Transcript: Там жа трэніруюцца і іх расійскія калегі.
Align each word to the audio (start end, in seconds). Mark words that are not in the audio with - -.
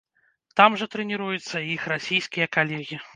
Там 0.61 0.77
жа 0.81 0.87
трэніруюцца 0.95 1.61
і 1.65 1.69
іх 1.75 1.85
расійскія 1.93 2.47
калегі. 2.59 2.99